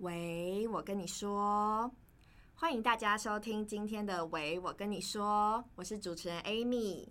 [0.00, 1.90] 喂，我跟你说，
[2.54, 7.06] 欢迎大家收听今天的《喂，我跟你说》，我是主持人 Amy。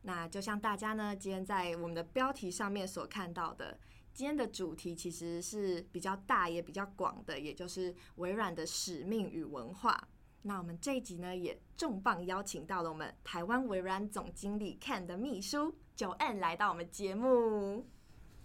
[0.00, 3.78] 那就像大家呢，今天在我们的标题上面所看到的，
[4.12, 10.08] 今天的主题其实是比较大也比较广的，也就是微软的使命与文化。
[10.42, 17.86] 那我们这一集呢，也重磅邀请到了我们台湾微软总经理 Ken 的秘书叫 Ann，来到我们节目。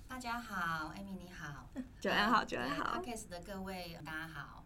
[0.07, 1.69] 大家好，Amy 你好
[2.01, 4.65] ，Joanne 好，Joanne 好，Podcast 的各位大家好。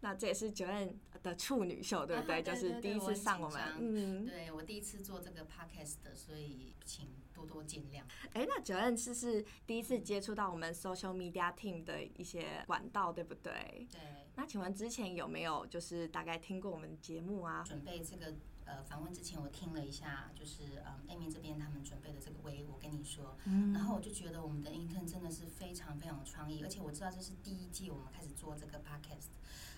[0.00, 2.42] 那这也是 Joanne 的处女秀，对不对？
[2.42, 8.02] 就是第一次上我们，嗯，对我第一次做这个 Podcast 的，所以请多多见谅。
[8.32, 13.86] 哎，那 Joanne 是是第一次接触到我们 Social Media Team 的一些管道，对不对？
[13.92, 14.00] 对。
[14.34, 17.62] 那请问之前有没有就是大概听过我们节目啊？
[17.64, 18.34] 准备这个。
[18.68, 29.28] 呃，访问之前我听了一下，就是嗯，Amy 这边他们准备的这个微，我跟你说，嗯，然后我就觉得我们的 intern 真的是非常非常有创意，而且我知道这是第一季我们开始做这个 podcast，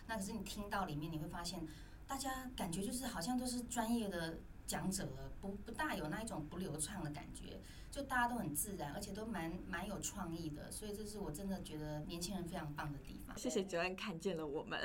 [0.08, 1.66] 那可是你听到里面你会发现，
[2.08, 7.60] 大家感觉就是好像都是专业的讲者了，不不大有那一种不流畅的感觉，
[7.92, 13.38] 就大家都很自然，而且都蛮蛮有创意的，所以这是我真的觉得年轻人非常棒的地方。
[13.38, 14.80] 谢谢 Joanne 看见了我们。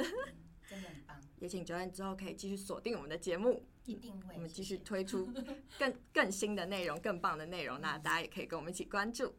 [0.67, 5.31] 真的很棒，也请 Joanne 之后可以继续锁定我们的节目，一定会，我们继续推出
[5.77, 9.35] 更更新的内容、更棒的内容，那大家也可以跟我们一起关注。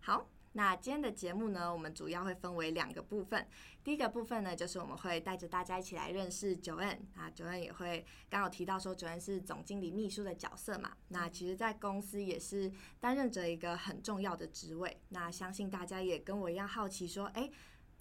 [0.00, 3.48] 好，那今天的节目呢，我们主要会分为两个部分。
[3.82, 15.00] 第一个部分呢，就是我们会带着大家一起来认识 Joanne，那 Joanne 也会刚好提到说 Joanne 是总经理秘书的角色嘛，那其实，在公司也是担任着一个很重要的职位。
[15.08, 17.50] 那相信大家也跟我一样好奇说，哎。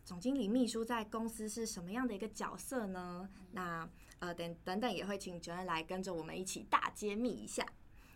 [0.08, 3.30] 总经理秘书在公司是什么样的一个角色呢？
[3.52, 3.86] 那
[4.20, 7.66] 呃等等等也会请 Joanne 来跟着我们一起大揭秘一下。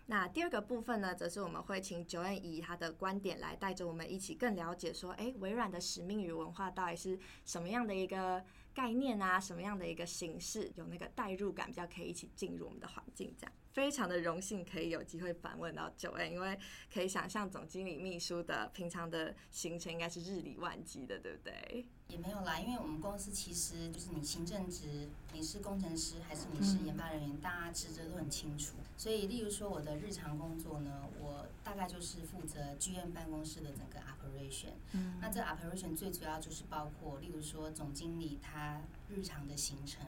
[0.06, 8.42] 那第二个部分呢，则是我们会请 Joanne 以他的观点来带着我们一起更了解说，诶，微软的使命与文化到底是什么样的一个
[8.74, 9.38] 概念啊？
[9.38, 10.72] 什么样的一个形式？
[10.76, 13.54] 有那个代入感，比较可以一起进入我们的环境这样。
[13.74, 16.58] 非常的荣幸可以有机会访问到 Joanne，因为
[16.94, 21.86] 可以想象总经理秘书的平常的行程应该是日理万机的，对不对？
[22.10, 28.76] 也没有啦，因为我们公司其实就是你行政职，你是工程师还是你是研发人员，大家职责都很清楚。
[28.98, 34.74] 所以，例如说我的日常工作呢，我大概就是负责剧院办公室的整个 operation。
[34.92, 40.06] 嗯，那这 operation 最主要就是包括，例如说总经理他日常的行程，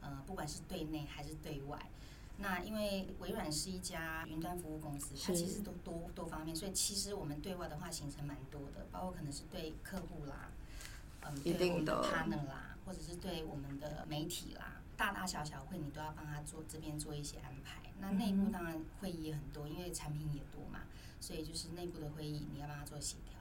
[0.00, 1.90] 呃，不管是对内还是对外。
[2.38, 10.50] 那因为微软是一家云端服务公司，它其实都多多方面，所以其实我们对外的话行程蛮多的，包括可能是对客户啦，
[11.22, 17.80] 嗯，对我们的 partner 啦，或者是对我们的媒体啦，大大小小会你都要帮他做这边做一些安排。
[18.00, 20.80] 那内部当然会议也很多，因为产品也多嘛，
[21.20, 23.31] 所以就是内部的会议你要帮他做协调。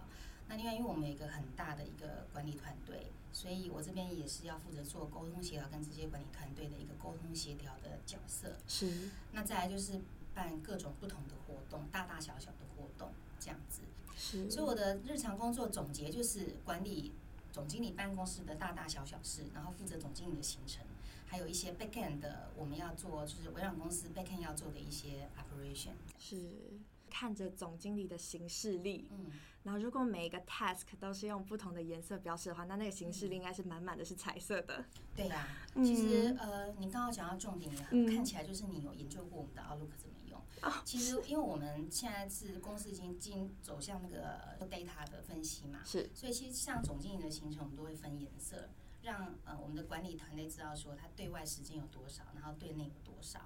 [0.52, 8.58] 那另外，因为我们有一个很大的一个管理团队，所以我这边也是要负责做沟通协调，跟这些管理团队的一个沟通协调的角色。
[8.68, 9.10] 是。
[9.32, 10.02] 那再来就是
[10.34, 13.80] 办各种不同的活动，大大小小的活动这样子。
[14.18, 14.52] 是。
[14.52, 17.14] 所以我的日常工作总结就是管理
[17.54, 20.84] 总经理办公室的大大小小事，然后负责总经理的行程，
[21.26, 25.94] 还有一些 backend 的我们要做，就是微软公司 backend 要做的一些 operation。
[26.20, 26.81] 是。
[27.12, 29.26] 看着总经理的行事历，嗯，
[29.64, 34.84] 然后如果每一个 task 都是用不同的颜色标示的话，那那个行事历应该是满满的是彩色的。
[35.16, 35.46] 对呀、
[35.76, 37.70] 啊，其实呃，你刚刚讲到重点
[38.08, 40.42] 看起来就是你有研究过我们的 Outlook 怎么用。
[40.86, 48.70] 其实因为我们现在是公司已经进走向那个 data 的分析嘛，是，所以其实像总经理的行程，我们都会分颜色。
[49.02, 53.40] 让呃我们的管理团队知道说他对外时间有多少，然后对内有多少，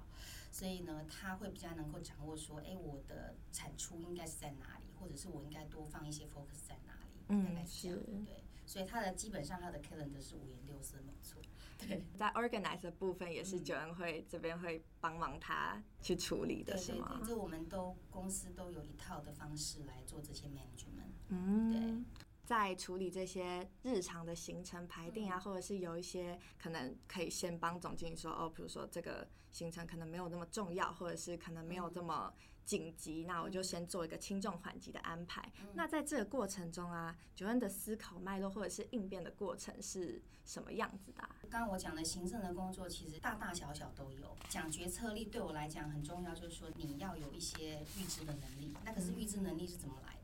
[0.50, 8.42] 所以呢他会比较能够掌握说，哎，我的产出应该是在哪里，或者是我应该多放一些 focus 在哪里，大概是这样，对。
[8.66, 11.40] 所以他的基本上他的 calendar 是五颜六色，没错。
[11.78, 17.10] 对，在 organize 的部分也是 Joanne 会这边会帮忙他去处理的是吗？
[17.10, 21.12] 对对对，这我们都公司都有一套的方式来做这些 management。
[21.28, 22.24] 嗯，对。
[22.46, 32.32] 在处理这些日常的行程排定啊，或者是有一些可能可以先帮总经理说哦，比如说这个行程可能没有那么重要，或者是可能没有这么
[32.64, 35.52] 紧急，那我就先做一个轻重缓急的安排。
[35.74, 41.36] 那在这个过程中啊，Joanne 的思考脉络或者是应变的过程是什么样子的啊？
[41.50, 44.36] 刚刚我讲的行政的工作，其实大大小小都有。
[44.48, 48.72] 讲决策力对我来讲很重要，就是说你要有一些预知的能力。
[48.84, 50.15] 那可是预知能力是怎么来的？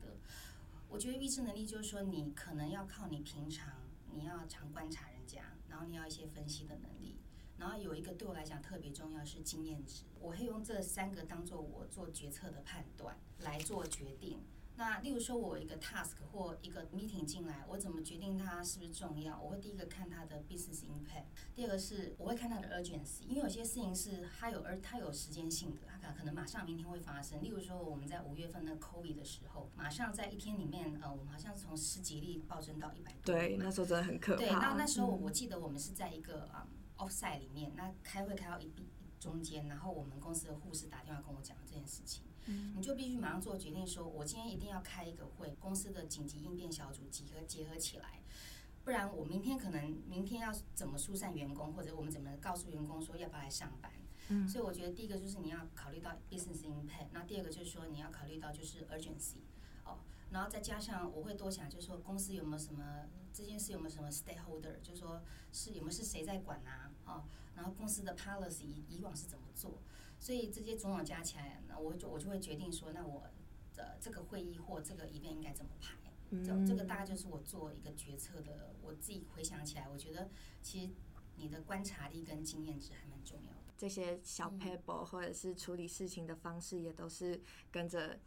[0.93, 3.73] 我觉得预知能力就是说，你可能要靠你平常，
[4.13, 7.17] 你要常观察人家，然后你要一些分析的能力，
[7.57, 10.03] 然后有一个对我来讲特别重要是经验值。
[10.19, 14.39] 我会用这三个当做我做决策的判断来做决定，
[14.75, 19.39] 那例如说，我一个 task 或一个 meeting 进来，我怎么决定它是不是重要？
[19.39, 27.41] 我会第一个看它的 business impact，第二个是我会看它的 urgency，因为有些事情是它有而它有时间性的，它可能马上明天会发生。
[27.41, 33.35] 例如说，我们在五月份那个 COVID 的时候，马上在一天里面，呃，我们好像从十几例暴增到一百多。
[33.35, 34.39] 对，那时候真的很可怕。
[34.39, 36.67] 对，那那时候我记得我们是在一个啊、
[36.97, 38.71] um, offsite 里面，那开会开到一
[39.19, 42.23] 中间，然后我们公司的护士打电话跟我讲这件事情。
[42.45, 48.21] 你就必须马上做决定，说我今天一定要开一个会，公司的紧急应变小组集合结合起来，
[48.83, 53.91] 不然我明天可能明天要怎么疏散员工，或者我们怎么告诉员工说要不要来上班。
[54.29, 59.41] 嗯，所以我觉得第一个就是你要考虑到 business impact，那第二个就是说你要考虑到就是 urgency，
[59.83, 59.99] 哦，
[60.31, 67.23] 然后再加上我会多想，就是说公司有没有什么这件事有没有什么 stakeholder，就是说是有没有是谁在管啊，哦，
[67.55, 69.79] 然后公司的 policy 以往是怎么做。
[70.19, 73.23] 所以这些种种加起来，那我就我就会决定说，那我
[73.75, 75.97] 的这个会议或这个 event 应该怎么排？
[76.43, 78.73] 这这个大概就是我做一个决策的。
[78.81, 80.29] 我自己回想起来，我觉得
[80.61, 80.89] 其实
[81.35, 83.73] 你的观察力跟经验值还蛮重要的。
[83.77, 87.41] 这些小 paper 或者是处理事情的方式，也都是
[87.71, 88.19] 跟着。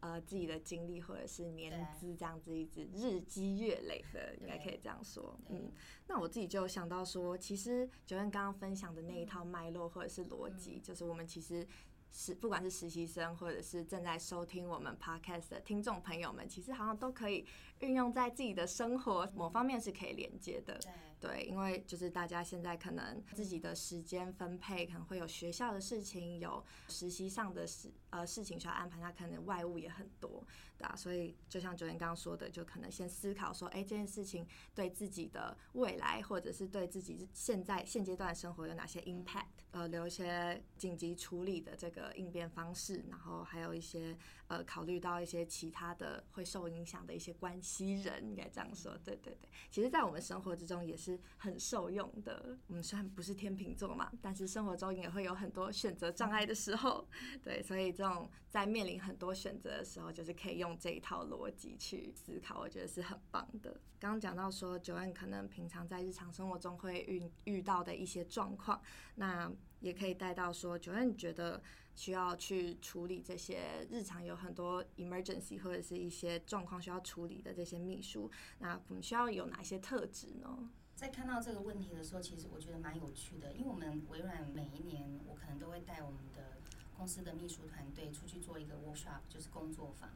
[0.00, 5.38] 呃，自己的经历或者是年资这样子一直日积月累的，应该可以这样说。
[5.48, 5.70] 嗯，
[6.06, 11.66] 那我自己就想到说，其实 Joanne 刚刚分享的那一套脉络或者是逻辑，就是我们其实。
[12.08, 17.44] 是，不管是实习生，或者是正在收听我们 podcast 的听众朋友们，其实好像都可以
[17.80, 20.80] 运用在自己的生活某方面是可以连接的。
[21.26, 30.44] 对，因为就是大家现在可能自己的时间分配，可能会有学校的事情，有实习上的事呃事情需要安排，那可能外务也很多，
[30.84, 42.06] 啊，所以就像昨天刚刚说的，就可能先思考说，哎，这件事情对自己的未来，或者是对自己现在现阶段生活有哪些 impact，呃，留一些紧急处理的这个。
[42.16, 49.50] 应变方式，然后还有一些呃，考虑到一些其他的会受影响的一些关系人，应该这样说，对对对。
[49.70, 52.56] 其实，在我们生活之中也是很受用的。
[52.68, 57.06] 我们虽然不是天秤座嘛，但是生活中也会有很多选择障碍的时候，
[57.42, 63.80] 对，所以这种在面临很多选择的时候，就是可以用用这一套逻辑去思考，我觉得是很棒的。
[63.98, 68.80] 刚刚讲到说，Joanne 可能平常在日常生活中会遇遇到的一些状况，
[69.14, 71.62] 那也可以带到说，Joanne 觉得。
[71.96, 80.68] 需要去处理这些日常有很多 emergency 或者是一些状况需要处理的这些秘书，那我们需要有哪些特质呢？
[80.94, 86.58] 在看到这个问题的时候，其实我觉得蛮有趣的，因为我们微软每一年，我可能都会带我们的
[86.98, 90.10] 公司的秘书团队出去做一个 workshop，就是工作坊。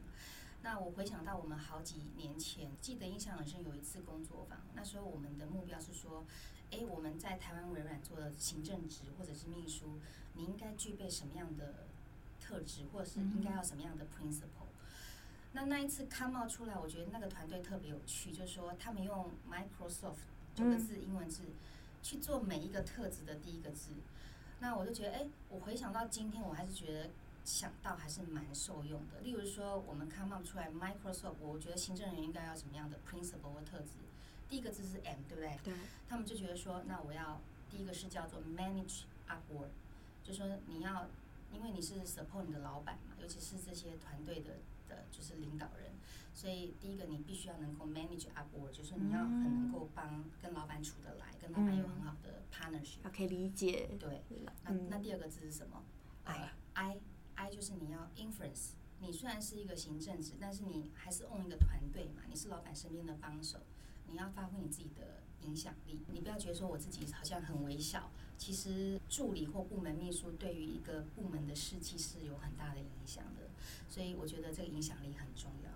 [0.63, 6.23] 那我回想到我们好几年前，记得印象很深，有一次工作坊，那时候我们的目标是说，
[6.71, 9.99] 哎，我们在台湾微软做的行政职或者是秘书。
[10.33, 11.87] 你应该具备什么样的
[12.39, 14.69] 特质，或者是应该要什么样的 principle？
[15.51, 20.21] 那那一次 come out 出来，我觉得那个团队特别有趣，就是说他们用 Microsoft
[20.55, 21.43] 九个字英文字
[22.01, 23.91] 去做每一个特质的第一个字。
[24.61, 27.09] 那我就觉得，哎，我回想到今天，我还是觉得
[27.43, 29.19] 想到还是蛮受用的。
[29.21, 33.97] 例如说，我们 come out 出来 Microsoft，我觉得行政人员应该要什么样的 principle 或特质？
[34.47, 35.59] 第一个字是 M，对不对？
[35.63, 35.73] 对。
[36.07, 39.69] 他们就觉得说，那我要第一个是叫做 manage upward。
[40.23, 41.07] 就说你要，
[41.53, 44.51] 因为你是 support 你的老板嘛，尤其是这些团队的
[44.87, 45.91] 的，就是领导人，
[46.33, 53.89] 所以第一个你必须要能够 manage upward，就是你要很能够帮跟老板处得来，跟老板有很好的 partnership，他可以理解。
[53.99, 54.21] 对，
[54.65, 55.83] 那那第二个字是什么？
[56.25, 56.99] 呃，I
[57.41, 63.57] I 就是你要 influence，你虽然是一个行政职，但是你还是 own 一个团队嘛，你是老板身边的帮手，
[64.07, 68.11] 你要发挥你自己的影响力，你不要觉得说我自己好像很微小。
[68.37, 73.49] 其实助理或部门秘书对于一个部门的士气是有很大的影响的，
[73.89, 75.71] 所以我觉得这个影响力很重要。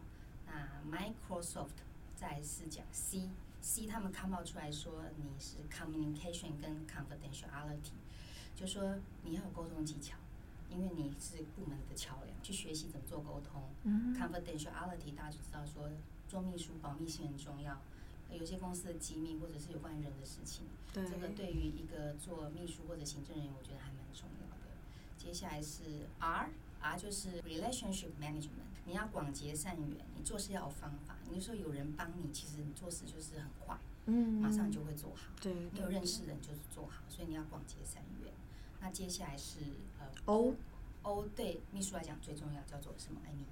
[0.46, 1.82] 那 Microsoft
[2.16, 7.94] 再是讲 C，C 他们 come out 出来说你是 communication 跟 confidentiality，
[8.56, 10.18] 就说你要有沟通技巧，
[10.70, 13.64] 因为你是部门的桥梁，去学习怎么做沟通。
[14.14, 15.90] Confidentiality 大家就知道说
[16.28, 17.80] 做秘书保密性很重要。
[18.32, 24.74] 有些公司的机密或者是有关人的事情，对这个对于一个做秘书或者行政人员，我觉得还蛮重要的。
[25.18, 31.16] 接下来是 R，R 就是 relationship management，你要广结善缘，你做事要有方法。
[31.32, 35.32] 你说有人帮你，其实你做事就是很快，嗯，马上就会做好。
[35.40, 38.34] 对，你有认识人就是做好，所以你要广结善缘。
[38.80, 39.60] 那接下来是
[40.00, 43.20] 呃 O，O 对秘书来讲最重要叫做什么？
[43.26, 43.46] 艾米，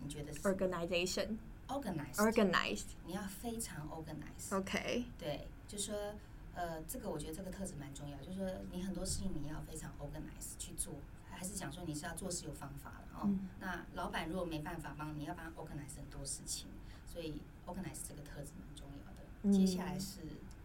[0.00, 1.38] 你觉得是？Organization。
[1.68, 4.56] Organized, organized，你要非常 organized。
[4.56, 6.14] OK，对，就说，
[6.54, 10.94] 呃，这个我觉得这个特质蛮重要，就是说你很多事情你要非常 organized 去做，
[11.28, 13.22] 还是讲说你是要做事有方法了哦。
[13.24, 16.68] 嗯、那老板如果没办法帮你，要帮他 organize 很多事情，
[17.12, 19.22] 所以 organize 这个特质蛮重要的。
[19.42, 20.20] 嗯、接下来是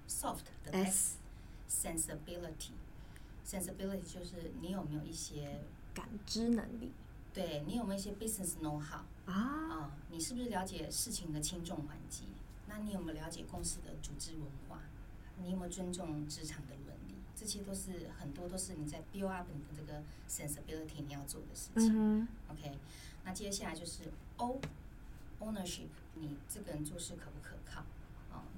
[0.08, 2.74] soft 的 S，sensibility。
[3.52, 5.60] Sensibility 就是你有没有一些
[5.94, 6.92] 感知能力？
[7.34, 9.34] 对，你有没有一些 business know how 啊？
[9.34, 12.26] 啊，你是不是了解事情的轻重缓急？
[12.68, 14.80] 那你有没有了解公司的组织文化？
[15.38, 17.16] 你有没有尊重职场的伦理？
[17.36, 21.92] 这些都是很多都是你在 build up 你的这个 sensibility 你要做的事情。
[21.94, 22.78] 嗯、OK，
[23.26, 24.04] 那接下来就是
[24.38, 24.62] O
[25.42, 27.84] ownership，你这个人做事可不可靠？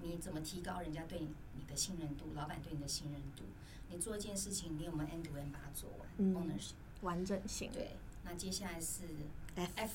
[0.04, 2.34] 哦，你怎么提高人家对你的信任度？
[2.36, 3.44] 老板对你的信任度？
[3.90, 7.72] 你做一件事情，你有没有 end to end 把它做完、嗯、？ownership 完整性。
[7.72, 9.04] 对，那接下来是
[9.56, 9.94] F F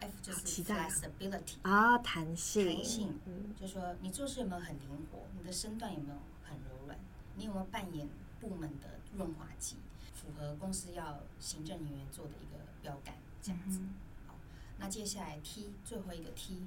[0.00, 2.66] F 就是 flexibility 啊，弹性。
[2.66, 5.20] 弹性，嗯，就是说你做事有没有很灵活？
[5.38, 6.98] 你的身段有没有很柔软？
[7.36, 8.08] 你有没有扮演
[8.40, 9.76] 部门的润滑剂，
[10.14, 13.78] 符合公司要行政人员做的一个标杆这样子？
[13.80, 13.94] 嗯、
[14.26, 14.34] 好，
[14.78, 16.64] 那接下来 T 最后一个 T，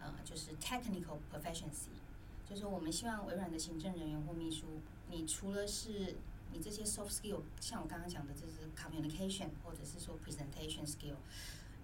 [0.00, 1.90] 呃，就是 technical proficiency，
[2.50, 4.66] 就是说我们希望微软的行政人员或秘书，
[5.08, 6.16] 你除了是
[6.52, 11.14] 你这些 soft skill，像我刚刚讲的，就是 communication 或者是说 presentation skill。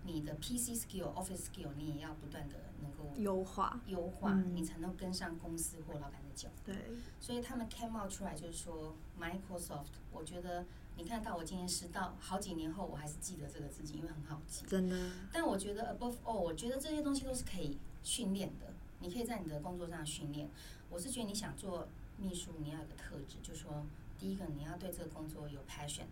[0.02, 6.72] 你的 PC skill、Office skill，你也要不断的能够优化，优化，嗯、你才能跟上公司或老板的脚步。
[6.72, 6.76] 对，
[7.20, 10.64] 所以他们 came out 出来就是说，Microsoft，我觉得
[10.96, 14.64] 你看到我今天是到好几年后，我还是记得这个字迹，因为很好记。
[14.66, 15.10] 真的。
[15.32, 20.48] 但我觉得 above all，我觉得这些东西都是可以训练的，你可以在你的工作上训练。
[20.90, 23.84] 我是觉得你想做秘书，你要有个特质，就是说，
[24.18, 26.06] 第一个你要对这个工作有 passion。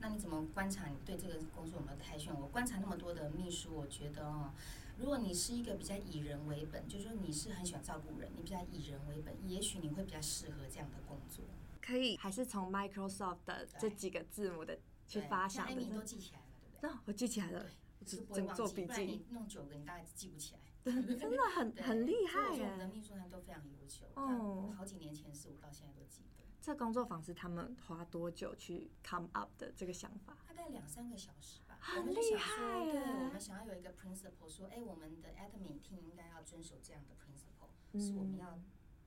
[0.00, 2.34] 那你怎么观察你对这个工作有没有 passion？
[2.40, 4.52] 我观察那么多的秘书，我觉得哦，
[4.96, 11.44] 如果你是一个比较以人为本，就是说你是很喜欢照顾人，你比较以人为本，也许你会比较适合这样的工作。
[11.80, 15.74] 可以，还是从 Microsoft 的这几个字母的去发想的。
[15.74, 16.90] 那你都记起来了，对不对？
[16.90, 17.66] 那我记起来了，
[17.98, 20.60] 我是不会忘记，做笔记，不然你弄九个，你大概记不起来。
[21.18, 22.64] 真的 很很厉害耶！
[22.64, 26.44] 我们的秘书团都非常优秀，哦，好几年前事，我到现在都记得。
[26.60, 30.36] 这工作坊是他们花多久去 come up 的这个想法？
[30.46, 31.78] 大概两三个小时吧。
[31.80, 32.92] 很厉害耶！
[32.92, 37.70] 对，我们想要有一个 principle，说，哎，我们的 admin team 应该要遵守这样的 principle，
[38.04, 38.58] 是我们要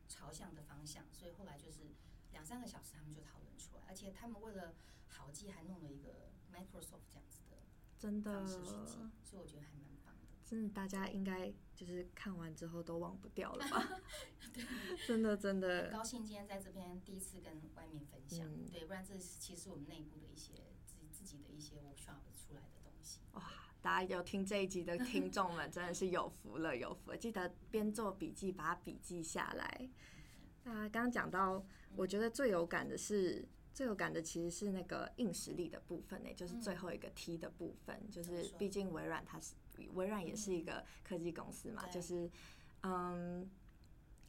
[0.08, 1.04] 朝向的方向。
[1.12, 1.82] 所以后来就是
[2.32, 4.74] 两三个小时，他们就讨论出来，而且他们为了
[5.08, 7.58] 好记，还弄了一个 Microsoft 这样子的
[8.00, 8.58] 真的，所
[9.34, 9.91] 以我觉得还蛮。
[10.52, 13.88] 真的，大家应该就是看完之后都忘不掉了吧？
[15.08, 20.52] 真的真的，很高兴今天在这边第一次跟外面分享，嗯、对，不然这是其实我们内部的一些
[20.86, 23.22] 自己自己的一些 workshop 出来的东西。
[23.32, 23.42] 哇，
[23.82, 27.18] 大家有听这一集的听众们真的是有福了，有福了！
[27.18, 29.90] 记得边做笔记，把它笔记下来。
[30.66, 31.66] 大家刚刚讲到，
[31.96, 39.56] 我觉得最有感的是最有感的其实是那个硬实力的部分呢，就是最后一个 T 的部分，嗯、就是毕竟微软它是
[39.94, 42.30] 微软也是一个科技公司嘛，嗯、就是
[42.84, 43.50] 嗯。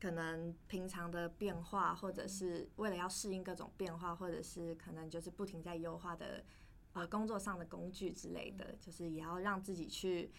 [0.02, 6.44] 可能平常的变化，或者是为了要适应各种变化，或者是可能就是不停在优化的
[6.92, 10.32] 呃工作上的工具之类的，就是也要让自己去，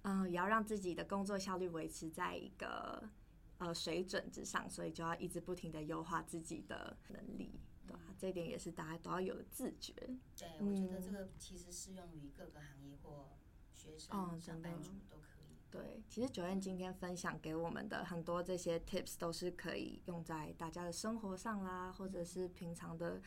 [0.00, 3.06] 嗯，也要让自己的工作效率维持在一个
[3.58, 8.14] 呃水准之上，所以就要一直不停的优化自己的能力，对啊？
[8.18, 9.92] 这一点也是大家都要有的自觉。
[10.36, 13.30] 对，我觉得这个其实适用于各个行业或
[13.72, 15.56] 学生、上班族都可以。
[15.70, 23.20] 对，其实 Joanne 今天分享给我们的很多这些 tips 都是可以用在大家的生活上啦，或者是平常的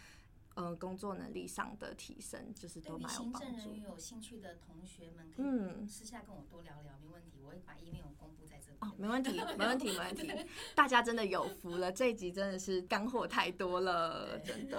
[0.56, 3.40] 呃工作能力上的提升，就是都蛮有帮助。
[3.40, 8.78] 行政人员有兴趣的同学们可以私下跟我多聊聊，没问题，我会把 email 公布在这里。
[8.82, 10.50] 哦，没问题，没问题，没问题。
[10.76, 14.78] 大家真的有福了，这一集真的是干货太多了，真的。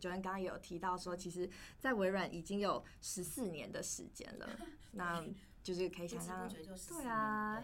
[0.00, 1.48] Joanne 刚刚有提到说，其实，
[1.78, 4.48] 在微软已经有十四年的时间了，
[4.92, 5.24] 那。
[5.62, 7.62] 就是可以想象，对啊，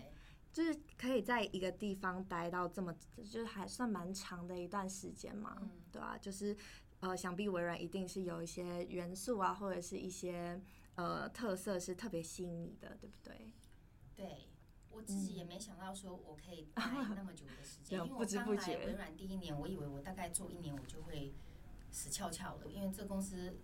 [0.53, 5.57] 就是可以在一个地方待到这么，就是还算蛮长的一段时间嘛，
[5.91, 6.55] 对啊，就是
[7.06, 10.60] 呃，想必微软一定是有一些元素啊，或者是一些
[10.96, 13.52] 呃特色是特别吸引你的，对不对？
[14.16, 14.48] 对，
[14.90, 16.82] 我自己也没想到说我可以待
[17.14, 21.32] 那么久的时间， 因为我刚来微软第一年，我以为我大概做一年我就会
[21.90, 23.58] 死翘翘了，因为这公司。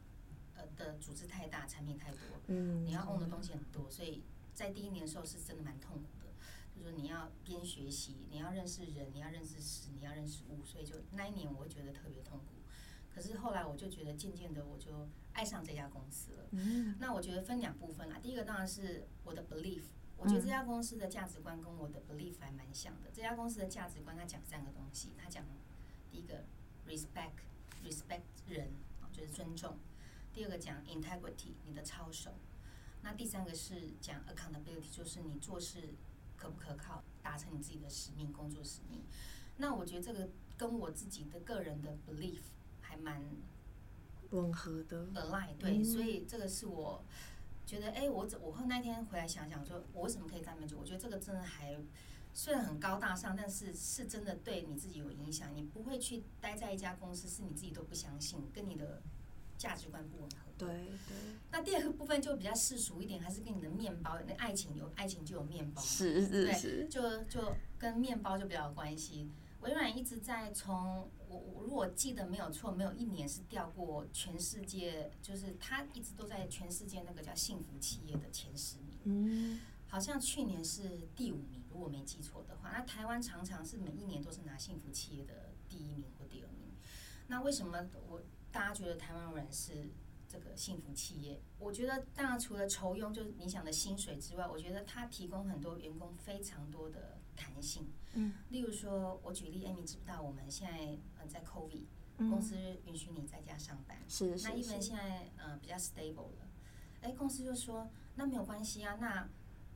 [0.55, 2.19] 呃的组织太大，产品太多，
[2.49, 4.23] 嗯，你要 own 的东西很多，所以
[4.53, 6.27] 在第一年的时候是真的蛮痛苦的。
[6.75, 12.53] 就是说你要边学习，你要认识人，你要认识事，你要认识物，所以就那一年我会觉得特别痛苦。
[13.15, 16.47] 可是后来我就觉得渐渐的我就爱上这家公司了。
[16.53, 19.83] 嗯，那我觉得分两部分啦，第一个当然是我的 belief，
[20.17, 23.11] 我觉得这家公司的价值观跟我的 belief 还蛮像的。
[23.13, 25.45] 这家公司的价值观它讲三个东西，它讲
[26.11, 26.45] 第一个
[26.89, 28.71] respect，respect 人，
[29.13, 29.77] 就是尊重。
[30.33, 32.33] 第二个讲 integrity，你的操守。
[33.03, 35.95] 那第三个是讲 accountability，就是你做事
[36.37, 39.03] 可不可靠，达成你自己的使命、工作使命。
[39.59, 42.41] 那我觉得这个跟我自己的个人的 belief
[42.93, 43.23] 还蛮
[44.31, 47.03] 吻合的，align 对，所以这个是我
[47.65, 50.77] 觉得，哎，我我后那天回来想想，说我为什么可以站那么久？
[50.79, 51.79] 我觉得这个真的还
[52.35, 55.57] 虽然很高大上，但是是真的对你自己有影响。
[55.57, 59.03] 你不会去待在一家公司，是你自己都不相信，跟你的
[59.57, 60.53] 价值观不吻合。
[60.59, 61.17] 对对。
[61.51, 69.31] 那第二个部分就比较世俗一点，还是跟你的面包，那爱情有爱情就有面包，是是是，就就跟面包就比较有关系。
[69.61, 78.99] 微软一直在从我我如果记得没有错，没有一年是掉过全世界，就是它一直都在全世界那个叫幸福企业的前十名。
[79.05, 82.71] 嗯，好像去年是第五名，如果没记错的话。
[82.73, 86.71] 那台湾常常是每一年都是拿幸福企业的第一名或第二名。
[87.29, 88.21] 那为什么我
[88.51, 89.91] 大家觉得台湾人是
[90.29, 91.41] 这个幸福企业？
[91.59, 97.89] 我觉得当然除了酬庸就是你想的薪水之外，我觉得它提供很多员工非常多的弹性。
[98.15, 101.85] 嗯，例如说，我举例，Amy 知不知道我们现在呃在 COVID，
[102.29, 104.49] 公司允许你在家上班，是是。
[104.49, 106.49] 那一文现在呃比较 stable 了，
[107.01, 109.29] 哎，公司就说那没有关系啊，那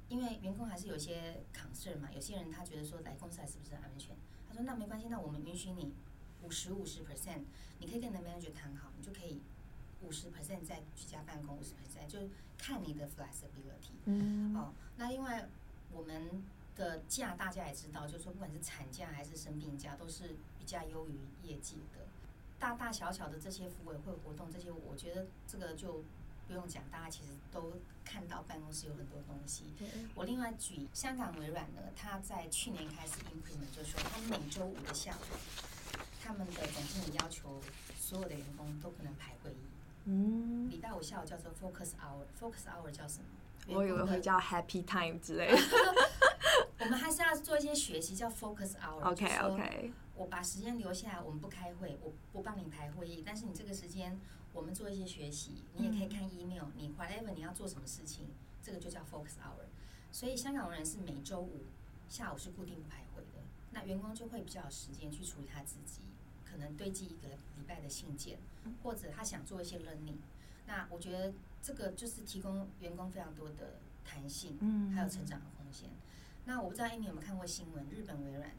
[0.08, 4.16] 因为员工还是有些 concern 嘛，有些人他觉得说来公司还是不是很安全，
[4.48, 5.94] 他说那没关系，那我们允许你
[6.42, 7.44] 五十五十 percent，
[7.78, 9.40] 你可以跟你的 manager 谈好，你就可以
[10.02, 12.18] 五十 percent 在居家办公，五十 percent 就
[12.58, 13.94] 看你的 flexibility。
[14.06, 14.56] 嗯。
[14.56, 15.48] 哦，那另外
[15.92, 16.42] 我们。
[16.76, 22.00] 的假大家也知道，就是说不管是产假还是生病假，都是比较优于业绩的。
[22.58, 26.04] 大大小小的这些服委会活动，这些我觉得这个就
[26.46, 27.72] 不用讲，大家其实都
[28.04, 29.64] 看到办公室有很多东西。
[30.14, 37.60] 我另外举香港微软呢，他在去年开始 implement，就是说他每周五的下午，他们的总经理要求
[37.98, 39.56] 所有的员工都不能排会议。
[40.04, 40.70] 嗯。
[40.70, 43.24] 礼拜五下午叫做 focus hour，focus hour 叫什么？
[43.68, 45.58] 我以为会叫 happy time 之类的。
[46.86, 49.10] 我们还是要做一些学习，叫 focus hour。
[49.10, 49.92] OK OK。
[50.14, 54.16] 我把时间留下来，我们不开会，我不帮你排会议，但是你这个时间
[54.52, 58.28] 我们做一些学习，你也可以看 email，你 whatever 你要做什么事情，
[58.62, 59.66] 这个就叫 focus hour。
[60.12, 61.64] 所以香港人是每周五
[62.08, 66.02] 下午是固定不排会的，那员工就会比较有时间去处理他自己，
[66.48, 68.38] 可能堆积一个礼拜的信件，
[68.84, 70.18] 或者他想做一些 learning。
[70.68, 75.90] 那我觉得这个就是提供员工非常多的弹性，嗯还有成长的空间。
[76.48, 78.50] 那我不知道 Amy 有没有看过新闻，日本微软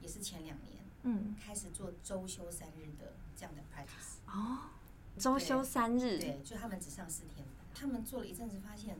[0.00, 4.18] 也是前两年，嗯，开始做周休三日的这样的 practice。
[4.26, 4.70] 哦，
[5.18, 7.66] 周休三日，对，就他们只上四天班。
[7.74, 8.96] 他们做了一阵子，发现，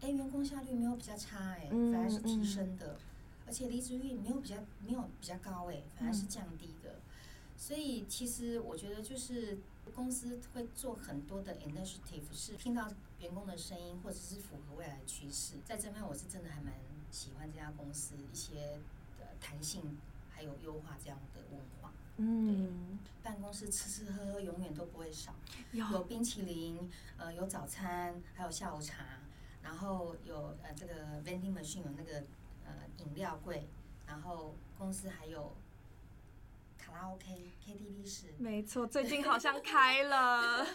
[0.00, 2.96] 哎，员工效率没有比较差，哎，反而是提升的，
[3.46, 6.96] 而且离职率没有比较没有比较高，哎，反而是降低的。
[7.56, 9.60] 所以其实我觉得就是
[9.94, 15.54] 公司会做很多的 initiative，是听到员工的声音，或者是符合未来的趋势。
[15.64, 16.74] 在这边我是真的还蛮。
[17.12, 18.80] 喜欢这家公司一些
[19.20, 19.98] 的弹性，
[20.30, 21.92] 还有优化这样的文化。
[22.16, 25.34] 嗯，办公室吃吃喝喝永远都不会少，
[25.72, 29.04] 有冰淇淋，呃，有早餐，还有下午茶，
[29.62, 32.24] 然后有呃这个 vending machine 有那个
[32.64, 33.68] 呃饮料柜，
[34.06, 35.54] 然后公司还有
[36.78, 38.34] 卡拉 OK KTV 室。
[38.38, 40.66] 没错，最近好像开了，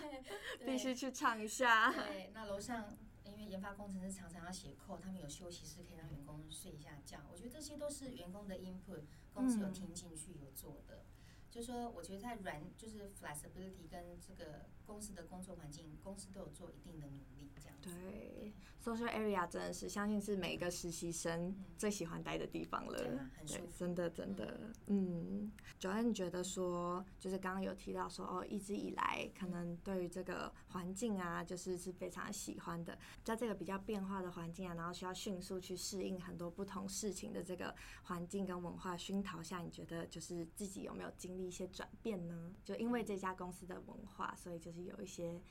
[0.63, 1.91] 必须去唱一下。
[1.91, 2.95] 对，那楼上
[3.25, 3.47] 因为。
[3.47, 7.17] 研发工程师常常要写 code，他们有休息室可以让员工睡一下觉。
[7.31, 11.05] 我觉得这些都是员工的 input，公司有听进去有做的。
[11.49, 17.89] 就说我觉得在软就是 flexibility 跟这个公司的工作环境，公司都有做一定的努力，这样子。
[17.89, 22.97] 对，social area 真的是相信是每一个实习生最喜欢待的地方了。
[22.97, 23.71] 对，很舒服。
[23.77, 25.51] 真的真的，嗯。
[25.79, 42.51] Joanne 你觉得说，就是刚刚有提到说，哦，一直以来可能对于这个环境啊，就是是非常喜欢的，在这个比较变化的环境啊，然后需要迅速去适应很多不同事情的这个环境跟文化熏陶下，你觉得就是自己有没有经历一些转变呢？
[42.63, 45.41] 就因为这家公司的文化，所以就是有一些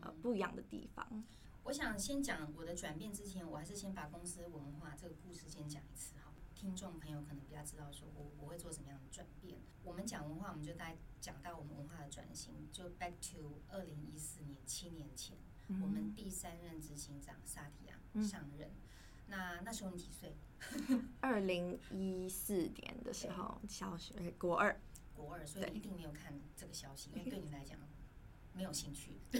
[0.00, 1.24] 呃不一样的地方。
[1.64, 6.32] 我想先讲我的转变之前，我还是先把公司文化这个故事先讲一次哈。
[6.54, 9.58] 听众朋友可能比较知道说我我会做什么样的转变。
[9.82, 15.36] 我们讲文化，我们就大概讲到我们文化的转型，就 back to 二零一四年七年前，
[15.80, 18.70] 我们第三任执行长萨提亚上任。
[19.26, 20.36] 那那时候你几岁？
[21.20, 24.80] 二零一四年的时候，小学国二。
[25.14, 27.78] 国二，所以一定没有看这个消息，因为对你来讲
[28.54, 29.20] 没有兴趣，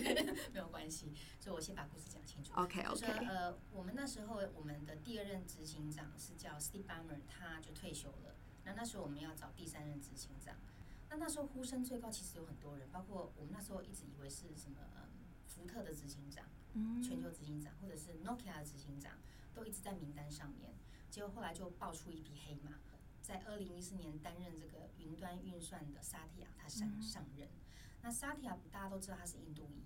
[0.53, 1.15] 没有关系。
[1.41, 2.53] 所以我先把故事讲清楚。
[2.55, 3.01] OK OK。
[3.01, 8.35] 就是呃，我们那时候我们的第二任执行长是叫 Steve Ballmer，他就退休了。
[8.65, 10.57] 那那时候我们要找第三任执行长。
[11.11, 14.79] 那那时候呼声最高，其实有很多人，包括我们那时候一直以为是什么
[15.47, 19.19] 福特的执行长，嗯，全球执行长，或者是 Nokia 的执行长，
[19.53, 20.73] 都一直在名单上面。
[21.11, 22.79] 结果后来就爆出一匹黑马，
[23.21, 27.47] 在二零一四年担任这个云端运算的萨提亚，他上上任。
[28.03, 29.85] 那萨提亚大家都知道他是印度裔，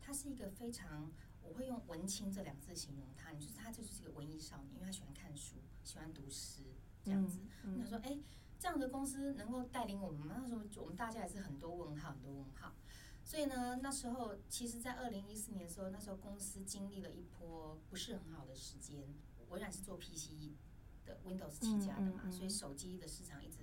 [0.00, 6.62] 他是一个非常，我会用文青这两个字形容他，就是他就是一个文艺少年，因为他喜欢看书，喜欢读诗
[7.04, 7.40] 这样子。
[7.78, 8.18] 他、说：“哎，
[8.58, 12.74] 这样的公司能够带领我们吗？”那时候我们大家也是很多问号，很多问号。
[13.22, 19.14] 所以呢，那时候其实，在二零一四年的时候，那时候公司经历了一波不是很好的时间。
[19.50, 20.56] 微软是做 PC
[21.04, 23.58] 的 Windows 起家的嘛，嗯嗯嗯、所以手机的市场一直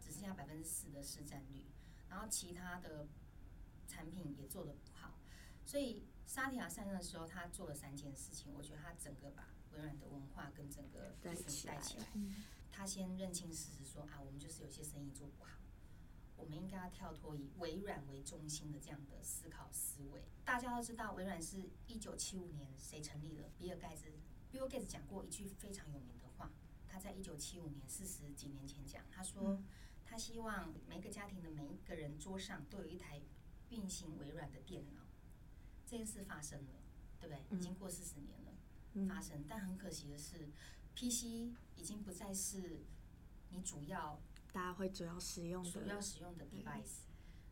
[0.00, 1.66] 只剩下百分之四的市占率，
[2.08, 3.06] 然后其他的。
[3.86, 5.18] 产品也做得不好，
[5.64, 8.52] 所以沙提亚上任的时候，他做了三件事情。
[8.54, 11.80] 我觉得他整个把微软的文化跟整个带起来。
[12.70, 15.60] 他先认清事实，说啊，我们就是有些生意做不好，
[16.36, 20.22] 我们应该要跳脱以微软为中心的这样的思考思维。
[20.44, 23.50] 大家都知道，微软是一九七五年谁成立的？
[23.56, 24.12] 比尔盖茨。
[24.50, 26.52] 比尔盖茨讲过一句非常有名的话，
[26.86, 29.62] 他在一九七五年四十几年前讲，他说
[30.04, 33.22] 他希望每个家庭的每一个人桌上都有一台。
[33.70, 35.00] 运行微软的电脑，
[35.84, 36.74] 这件事发生了，
[37.20, 37.56] 对不对？
[37.56, 38.52] 已经过四十年了，
[38.94, 39.44] 嗯、发生。
[39.48, 40.48] 但很可惜的是
[40.94, 42.80] ，PC 已经不再是
[43.50, 44.20] 你主要
[44.52, 47.04] 大家会主要使用的主要使用的 device，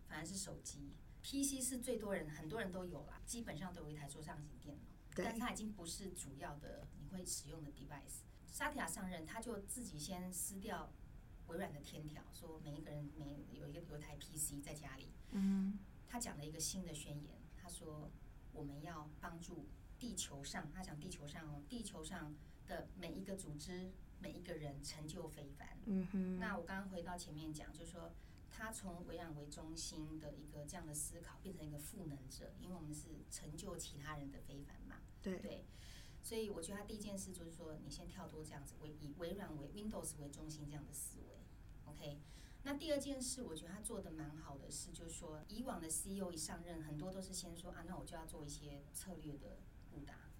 [0.08, 0.92] 反而是手机。
[1.22, 4.82] PC 是最多人很多人都有啦，基本上都有一台桌上型电脑，
[5.16, 8.22] 但是它已经不是主要的你会使用的 device。
[8.46, 10.92] 萨提亚上任，他就自己先撕掉
[11.48, 15.78] 微软的天条，说每一个人每有一个有一台 PC 在家里，嗯。
[16.14, 18.08] 他讲了一个新的宣言，他说
[18.52, 19.66] 我们要帮助
[19.98, 22.32] 地球上，他讲地球上哦，地球上
[22.68, 25.76] 的每一个组织、每一个人成就非凡。
[25.86, 26.38] 嗯哼。
[26.38, 28.12] 那我刚刚回到前面讲，就是说
[28.48, 34.98] 他从微软为中心的一个这样的思考，变成一个赋能者，因为我们是成就其他人的非凡嘛。
[35.20, 35.64] 对对。
[36.22, 41.40] 所以我觉得他第一件事就是说，你先跳脱这样子，为以微软为 Windows 为中心这样的思维。
[41.86, 42.20] OK。
[42.64, 49.58] 那第二件事，我觉得他做的蛮好的是，就是说，以往的 CEO 一上任，很多都是先说啊，那我就要做一些策略的
[49.90, 50.30] 布达，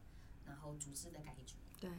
[0.47, 1.57] 然后组织的改组。
[1.79, 1.91] 对。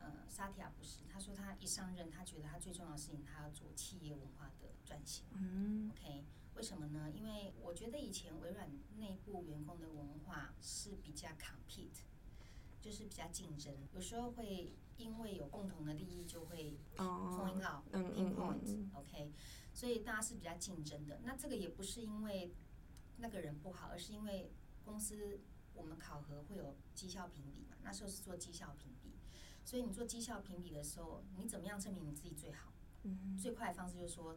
[0.00, 5.26] 呃，沙提亚不是，他说他一上任，他觉得他最重要的事情，他要做企业文化的转型。
[5.32, 5.88] 嗯。
[5.92, 6.24] OK，
[6.56, 7.08] 为什么呢？
[7.14, 12.02] 因为我觉得以前微软内部员工的文化是比较 compete，
[12.82, 14.74] 就是比较竞争，有时候会。
[14.98, 19.32] 因为有共同的利益，就会 point out、pinpoint，OK，
[19.72, 21.18] 所以大家是比较竞争的。
[21.24, 22.54] 那这个也不是因为
[23.16, 24.52] 那个人不好，而是因为
[24.84, 25.40] 公司
[25.74, 27.76] 我们考核会有绩效评比嘛。
[27.82, 29.16] 那时候是做绩效评比，
[29.64, 32.72] 所以你做绩效评比的时候，你怎么样证明你自己最好？
[33.02, 34.36] 嗯，最快的方式就是说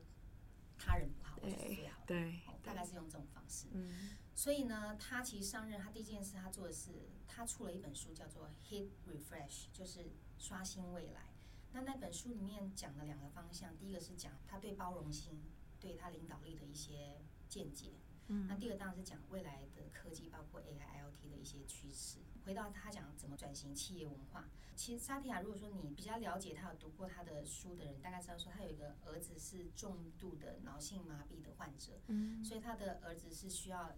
[0.80, 2.06] 他人不好，我就是最好的。
[2.08, 3.68] 对，大概是用这种方式。
[3.72, 6.92] 嗯，所以呢，他其实上任，他第一件事他做的是，
[7.28, 10.12] 他出了一本书，叫做 Hit Refresh，就是。
[10.38, 11.34] 刷新未来，
[11.72, 15.42] 那那本书里面讲了两个方向，第一个是讲他对包容心、
[15.80, 17.94] 对他领导力的一些见解。
[18.28, 22.20] 嗯，那第二个当然是讲未来的科技，包括 AI、IoT 的一些趋势。
[22.44, 33.96] 回到他讲怎么转型企业文化，其实萨提亚，如果说你比较了解他，有读过他的书的人，大概知道说他有一个儿子是重度的脑性麻痹的患者，嗯，所以他的儿子是需要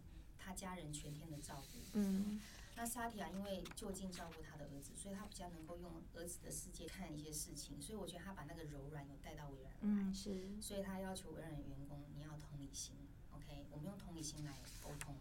[0.47, 2.39] 他家人全天的照顾，嗯。
[2.77, 12.95] 那萨提亚因为就近照顾他的儿子，所以他比较能够用儿子的世界看一些事情，所以我觉得他把那个柔软有带到微软来，嗯，是，所以他要求微软的员工你要同理心
[13.31, 15.15] ，OK，我们用同理心来沟通。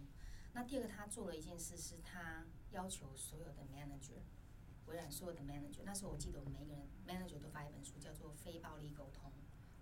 [0.53, 4.21] 那第二个他做了一件事，是他要求所有的 manager，
[4.87, 9.31] 微软所有的 manager，那时候我记得我们每一个人 manager 都发一本书，叫做《非暴力沟通》，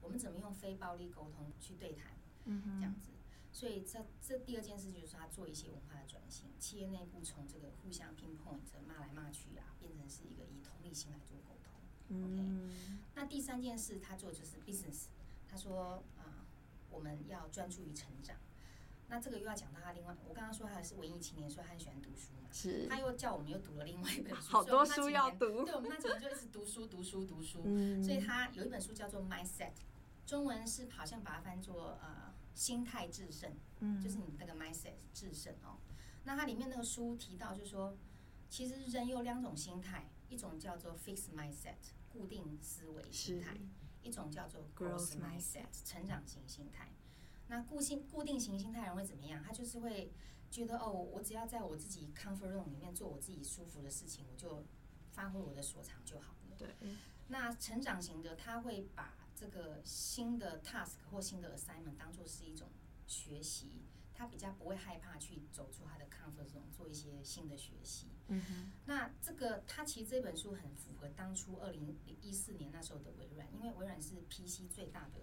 [0.00, 3.10] 我们怎么用非暴力沟通去对谈，嗯，这样子。
[3.54, 11.72] 所以这这第二件事就是他做一些文化的转型，企业内部从这个互相 pinpoint 骂来骂去啊，变成是一个以同理心来做沟通。
[12.20, 12.42] OK，
[13.14, 15.04] 那第三件事他做就是 business，
[15.48, 16.44] 他说啊，
[16.90, 18.36] 我们要专注于成长。
[19.08, 22.48] 那这个又要讲到他另外，我刚刚说他是文艺青年，所以他很喜欢读书嘛。
[22.50, 22.88] 是。
[22.88, 25.64] 他又叫我们又读了另外一本书， 好多书要读。
[25.64, 27.62] 对，我们那几年就一直读书读书读书。
[27.64, 28.02] 嗯。
[28.02, 29.74] 所以他有一本书叫做 Mindset，
[30.26, 32.23] 中文是好像把它翻作呃。
[32.54, 35.78] 心态制胜，嗯，就是你那个 mindset 制胜哦。
[36.24, 37.96] 那它里面那个书提到，就是说，
[38.48, 41.76] 其实人有两种心态，一种叫做 fixed mindset
[42.08, 43.56] 固定思维心态，
[44.02, 46.92] 一种叫做 growth mindset 成长型心态。
[47.48, 49.42] 那固性固定型心态人会怎么样？
[49.42, 50.12] 他就是会
[50.50, 54.64] 觉得哦，我只要在我自己 comfort zone 里面做我自己舒服的事情，我就
[55.10, 56.56] 发挥我的所长就好了。
[56.56, 56.68] 对。
[57.28, 62.70] 那成长型的他会把这个新的 task 或新的 assignment 当做是一种
[63.06, 63.82] 学习
[64.14, 68.06] 他比较不会害怕去走出他的 comfort zone，做一些新的学习。
[68.28, 68.72] 嗯哼。
[68.86, 75.20] 那这个他其实这本书很符合当初二零一四年那时候的微软，因为微软是 PC 最大的，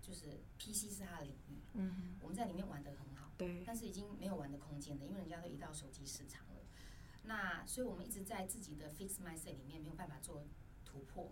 [0.00, 1.60] 就是 PC 是它的领域。
[1.74, 2.16] 嗯哼。
[2.22, 3.30] 我们在里面玩的很好。
[3.36, 3.62] 对。
[3.66, 6.62] 但是已经没有玩的空间了，因为人家都移到手机市场了。
[7.24, 10.46] 那所以我们一直在自己的 fixed mindset 里面没有办法做
[10.86, 11.30] 突破。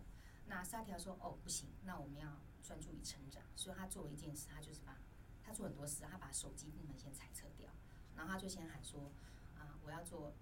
[0.50, 4.98] 那沙提亚说：“哦，不行，那我们要专注于成长。”所以他做了一件事，他就是把。
[5.42, 7.72] 他做很多事，他把手机部门先裁撤掉，
[8.14, 9.10] 然后他就先喊说
[9.58, 10.32] ：“啊，我要做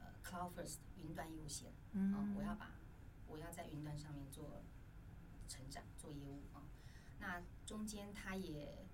[0.00, 2.72] 呃 cloud first 云端优先，嗯、啊，我要把
[3.28, 4.64] 我要在云端上面做
[5.46, 6.66] 成长做业务啊。
[7.20, 8.84] 那中间他也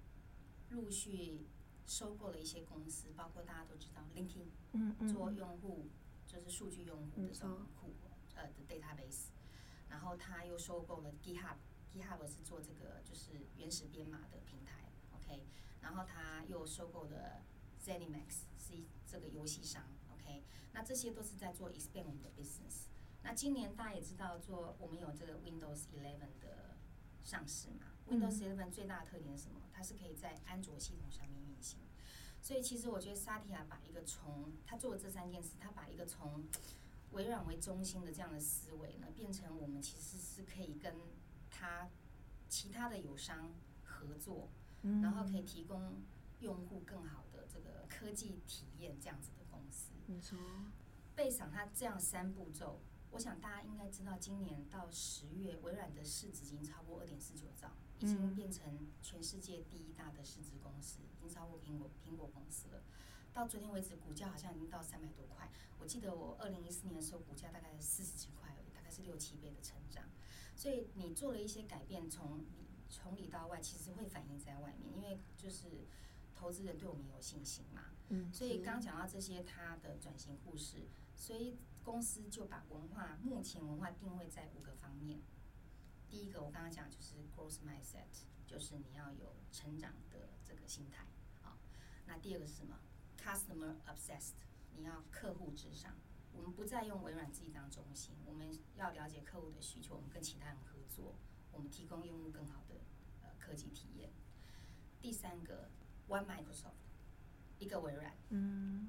[0.69, 1.47] 陆续
[1.87, 5.89] 收购了一些公司，包括大家都知道 LinkedIn，嗯嗯，做用户
[6.27, 7.95] 就是数据用户的这种库
[8.35, 9.29] 呃的 database，
[9.89, 14.91] 然后他又收购了 GitHub，GitHub 是做这个就是原始编码的平台。
[15.13, 15.47] OK，
[15.81, 17.43] 然后他又收购了
[17.83, 19.85] ZeniMax，是一这个游戏商。
[20.13, 22.87] OK，那这些都是在做 expand 我们的 business。
[23.23, 26.77] 那今年大家也知道，做我们有这个 Windows 11的
[27.25, 27.87] 上市嘛。
[28.09, 29.61] Windows 11最大的特点是什么？
[29.73, 31.81] 它是可以在安卓系统上面运行。
[32.41, 36.47] 所以其实我觉得萨提亚把一个从他做的这三件事，他把一个从
[37.13, 40.95] 微软为中心的这样的思维呢，变成我们其实是可以跟
[41.51, 41.91] 他
[42.49, 44.51] 其他的友商合作。
[45.03, 46.01] 然后可以提供
[46.39, 49.91] 用户更好的这个科技体验，这样子的公司。
[50.07, 50.39] 没错。
[51.17, 62.85] 贝赏他这样三步骤，我想大家应该知道，今年到十月，微软的市值已经超过二点四九兆，已经变成全世界第一大的市值公司，已经超过苹果苹果公司了。
[63.39, 65.49] 到昨天为止，股价好像已经到三百多块。
[65.79, 70.11] 我记得我二零一四年的时候，股价大概四十几块而已，大概是六七倍的成长。
[70.57, 72.45] 所以你做了一些改变，从
[72.91, 75.87] 从里到外，其实会反映在外面，因为就是
[76.35, 77.93] 投资人对我们有信心嘛。
[78.09, 78.29] 嗯。
[78.33, 85.21] 所以刚讲到这些，他的转型故事，所以公司就把文化目前文化定位在五个方面。
[86.09, 91.07] 第一个，我刚刚讲就是 growth mindset，就是你要有成长的这个心态
[91.45, 91.57] 啊。
[92.05, 92.81] 那第二个是什么
[93.21, 94.35] ？customer obsessed，
[94.77, 95.95] 你要客户至上。
[96.33, 101.17] 我们不再用微软自己当中心，我们要了解客户的需求，我们跟其他人合作。
[101.51, 102.77] 我们提供用户更好的
[103.23, 104.13] 呃科技体验。
[105.01, 105.69] 第三个
[106.09, 106.79] ，One Microsoft，
[107.59, 108.89] 一个微软，嗯，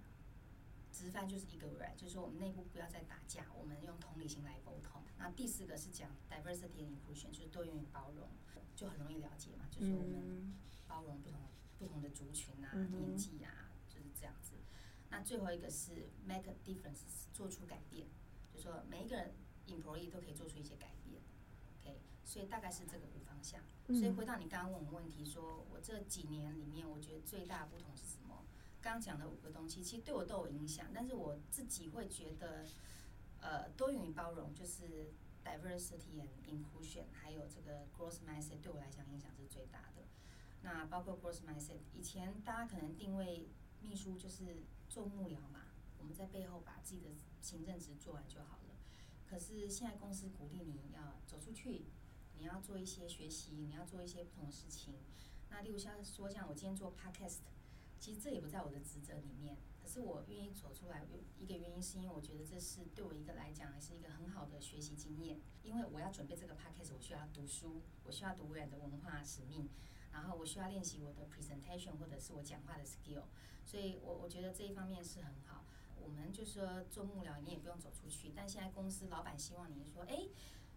[0.92, 5.02] 直翻就是一个微软，就是说我们内部不要再打架，我们用同理心来沟通。
[5.18, 8.30] 那第四个是讲 Diversity and Inclusion，就是多元与包容，
[8.76, 10.54] 就很容易了解嘛，就是我们
[10.88, 11.39] 包容不同
[11.80, 13.68] 不同的族群啊、年纪啊，就是
[14.19, 14.53] 这样子。
[15.10, 17.03] 那最后一个是 Make a Difference，
[17.34, 18.08] 做出改变，
[18.53, 19.34] 就说每一个人
[19.67, 21.21] employee 都可以做出一些改变。
[21.79, 23.62] OK，所以大概是这个五方向。
[23.88, 28.45] 所以回到你刚刚问我问题，说我这几年里面，我觉得最大的不同是什么？
[28.82, 30.88] 刚刚讲的五个东西，其实对我都有影响。
[30.93, 32.65] 但是我自己会觉得，
[33.41, 35.12] 呃，多元与包容就是
[35.43, 40.03] diversity and inclusion，还有这个 growth mindset 对我来讲影响是最大的。
[40.62, 43.49] 那包括 growth mindset，以前大家可能定位
[43.82, 47.10] 秘书就是做幕僚嘛，我们在背后把自己的
[47.42, 48.76] 行政职做完就好了。
[49.26, 51.86] 可是现在公司鼓励你要走出去。
[52.42, 54.94] 你要做一些学习，你要做一些不同的事情。
[55.50, 57.39] 那例如像说，像我今天做 podcast，
[58.00, 59.58] 其实这也不在我的职责里面。
[59.82, 61.06] 可是我愿意走出来，
[61.38, 65.42] 一个原因是因为我觉得这是对我一个来讲，还是一个很好的学习经验。
[65.63, 69.68] 因为我要准备这个 podcast，我需要读书，我需要读微软的文化使命，
[70.12, 73.24] 然后我需要练习我的 presentation 或者是我讲话的 skill。
[73.65, 75.65] 所以我我觉得这一方面是很好。
[76.02, 78.32] 我们就说做幕僚，你也不用走出去。
[78.36, 80.28] 但现在公司老板希望你说，哎。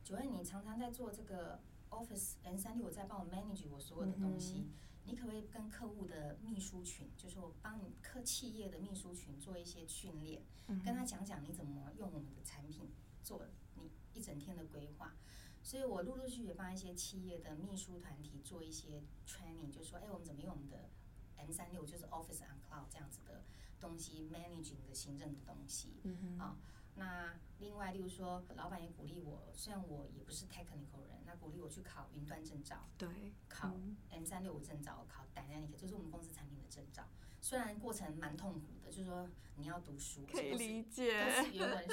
[0.05, 4.67] 九月，你常常在做这个 Office N 三六，我在帮我 manage 我所有的东西。
[5.05, 10.43] 你可不可以跟客户的秘书群，就是我帮你客企业的秘书群做一些训练，
[10.85, 12.91] 跟他讲讲你怎么用我们的产品
[13.23, 15.15] 做你一整天的规划。
[15.63, 20.91] 所以我陆陆续续帮一些企业的秘书团体做一些 training，就是说，哎，我们怎么用我们的
[21.37, 23.45] M 三六，就是 Office on Cloud 这样子的
[23.81, 26.57] 东西，managing 的行政的东西，嗯啊。
[26.95, 33.09] 那另外，例如说，老板也鼓励我，虽然我也不是 technical 人，那鼓励我去考云端证照，对，
[33.49, 33.73] 考
[34.11, 37.09] M 三六五证照，考 Dynamic，就是我们公司产品的证照。
[37.41, 41.89] 虽然过程蛮痛苦的，就是说你要读书，可以理解，都是原文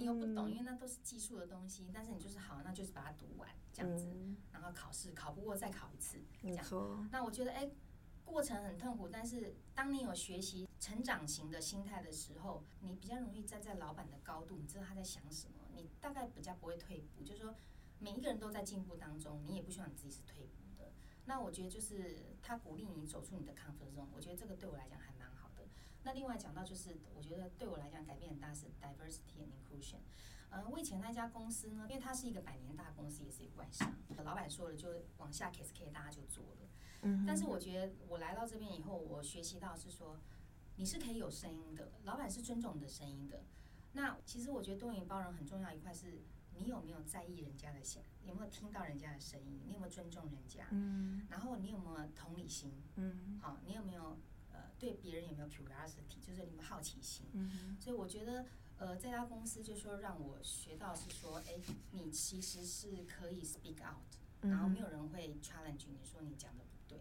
[0.00, 4.10] 你又不懂，因为那都是技术的东西，但是你就是好，那就是把它读完这样子，
[4.50, 7.08] 然后考试考不过再考一次，这样。
[7.12, 7.70] 那我觉得，哎。
[8.22, 17.24] 过程很痛苦，但是当你有学习成长型的心态的时候，你比较容易站在老板的高度，你知道他在想什么，你大概比较不会退步。
[17.24, 17.56] 就是说，
[17.98, 20.92] 每一个人都在进步当中，你也不希望你自己是退步的。
[21.24, 25.19] 那我觉得就是他鼓励你走出你的 comfort zone，我觉得这个对我来讲还蛮。
[26.02, 29.98] 那另外讲到就是，我觉得对我来讲改变很大是 diversity and inclusion。
[30.48, 36.68] 呃，我以前那家公司呢，因为它是一个百年大公司，也是一个外商，老板说了就往下 cascade，大家就做了。
[37.02, 37.24] 嗯。
[37.26, 40.18] 但是我觉得我来到这边以后，我学习到是说，
[40.76, 43.44] 你是可以有声音的，老板是尊重你的声音的。
[43.92, 46.22] 那其实我觉得多元包容很重要一块是。
[46.52, 48.02] 你有没有在意人家的想？
[48.22, 49.62] 有没有听到人家的声音？
[49.64, 50.66] 你有没有尊重人家？
[50.72, 51.26] 嗯。
[51.30, 52.74] 然后你有没有同理心？
[52.96, 53.38] 嗯。
[53.40, 54.18] 好，你有没有呃
[54.80, 56.18] 对别人有没有 curiosity？
[56.26, 57.26] 就是你们好奇心。
[57.34, 57.76] 嗯。
[57.78, 58.46] 所以我觉得
[58.78, 61.60] 呃这家公司就说让我学到是说，哎，
[61.92, 64.02] 你其实是可以 speak out，
[64.40, 66.98] 然后没有人会 challenge 你说你讲的不对，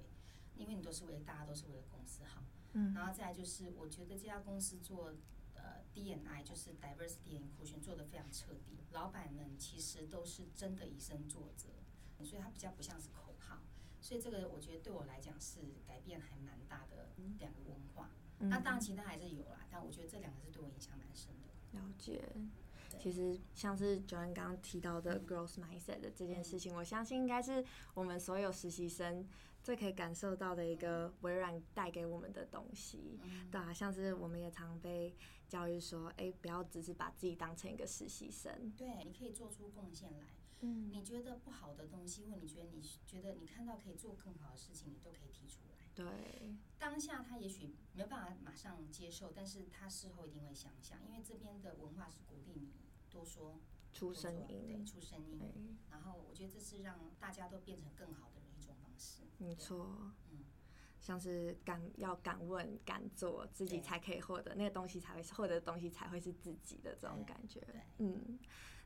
[0.55, 2.43] 因为你都是为了大家都是为了公司好。
[2.73, 2.93] 嗯。
[2.93, 5.15] 然后再来就是我觉得这家公司做
[5.55, 5.79] 呃。
[5.91, 11.67] D N I 就是 diversity and inclusion 做的非常彻底，老板们其实都是真的以身作则，
[12.23, 13.09] 所以他比较不像是
[14.09, 18.09] 所以这个我觉得对我来讲是改变还蛮大的两个文化。
[18.39, 21.77] 嗯、那当然其他还是有啦，但我觉得这两个是对我影响蛮深的。
[21.77, 22.27] 了解，
[22.97, 29.27] 其实像是 Joanne 刚刚提到的 growth mindset 的这件事情，嗯、我相信应该是我们所有实习生。
[29.61, 35.13] 最可以感受到的一个微软带给我们的东西，嗯、对啊，像是我们也常被
[35.47, 40.25] 教育说，哎、欸，不要只是把自己当成一个实习生，对，你可以做出贡献来。
[40.61, 45.77] 嗯，你觉得不好的东西，或你觉得你觉得你看到可以做更好的事情，你都可以提出来。
[45.95, 52.71] 对，当下他也许没有办法马上接受，但是他事后一定会想想，因为这边的文化是鼓励你
[53.09, 53.59] 多说
[53.91, 55.39] 出声音，对，出声音。
[55.39, 55.49] 对
[55.89, 59.23] 然后我觉得这是让大家都变成更好的一种方式。
[59.37, 60.45] 没错，嗯，
[61.01, 67.59] 像是敢要敢问敢做，自己才可以获得那个东西，才会获得的东西才会是自己的这种感觉。
[67.61, 68.39] 对嗯，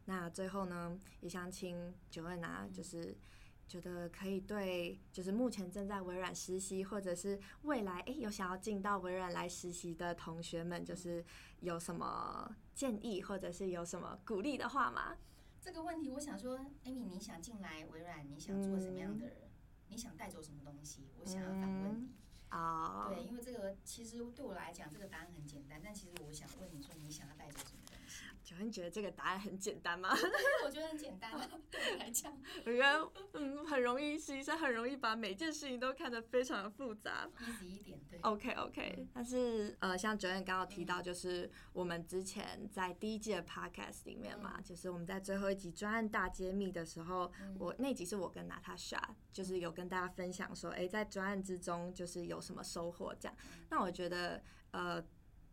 [0.05, 3.15] 那最后呢，也想请 Joanne，就是
[3.67, 11.23] 觉得可以对，就是目前正在微软实习，或者是未来哎、欸、有想要进到微软来实习的同学们，就是
[11.59, 15.15] 有什么建议，或者是有什么鼓励的话吗？
[15.61, 19.35] 这个问题，我想说，Amy，你想进来微软，你想做什么样的人？
[19.35, 19.49] 嗯
[19.89, 21.07] 你想带走什么东西？
[21.19, 22.09] 我想要反问你
[22.49, 23.05] 啊！
[23.09, 23.13] 嗯 oh.
[23.13, 25.79] 对，因为这个其实对我来讲，这个答案很简单。
[25.83, 27.82] 但其实我想问你说，你想要带走什么？
[28.43, 30.09] 九恩觉得这个答案很简单吗？
[30.65, 31.31] 我觉得很简单，
[31.71, 37.29] 对我来讲，我觉得嗯很容易，实际上很容易把每件事情都看得非常的复杂。
[37.39, 38.19] easy 一点，对。
[38.19, 53.37] OK OK，嗯、但是呃，像九恩刚刚提到，就是我们之前在第一季的 Podcast 里面嘛，嗯、就是我们在最后一集专案大揭秘的时候，嗯、我那集是我跟 Natasha 就是有跟大家分享说，哎、欸，在专案之中就是有什么收获这样。
[53.53, 55.01] 嗯、那我觉得呃。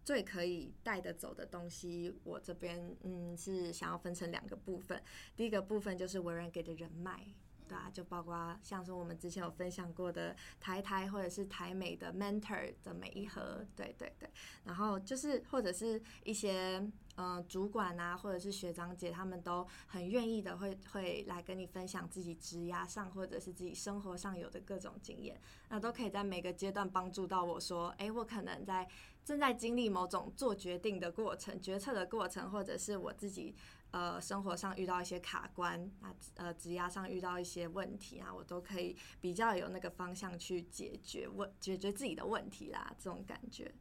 [0.05, 5.03] 最可以带得走的东西，我这边嗯是想要分成两个部分。
[5.37, 7.27] 第一个部分就是微软给的人脉，
[7.71, 14.29] 对啊，就包括像是我们之前有分享过的台台或者是台美的 mentor 的每一盒，对对对。
[14.65, 16.85] 然后就是或者是一些
[17.17, 28.89] 嗯主管啊，或者是学长姐，他们都很愿意的会会来跟你分享自己职涯上或者是自己生活上有的各种经验，那都可以在每个阶段帮助到我说，哎，我可能在。
[29.23, 33.55] 正在经历某种做决定的过程、决策的过程，或者是我自己
[33.93, 43.73] 呃生活上遇到一些卡关啊，呃职涯上遇到一些问题啊，我都可以比较有那个方向去解决问解决自己的问题啦，这种感觉，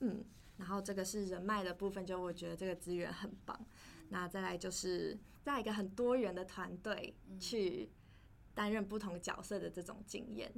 [0.00, 0.24] 嗯，
[0.56, 3.58] 然后这个是人脉的部分，就我觉得这个资源很棒。
[4.08, 7.90] 那再来就是在一个很多元的团队去
[8.54, 10.52] 担任不同角色的这种经验。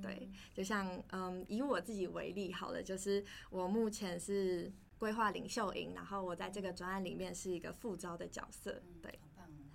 [0.00, 8.82] 对，就像嗯，以我自己为例好了，就是我目前是规划领袖营，然后我在这个专案里面是一个副招的角色。
[9.02, 9.18] 对，